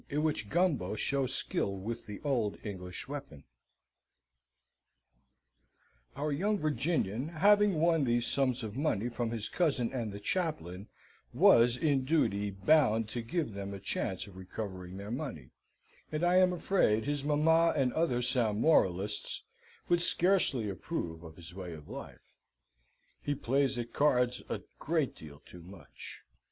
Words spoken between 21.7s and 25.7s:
of life. He plays at cards a great deal too